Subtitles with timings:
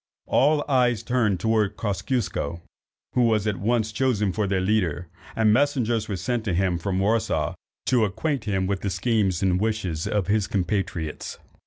[0.25, 2.61] All eyes were turned towards Kosciusko,
[3.13, 6.97] who was at once chosen for their leader, and messengers were sent to him from
[6.97, 7.53] Warsaw
[7.85, 11.37] to acquaint him with the schemes and wishes of his compatriots.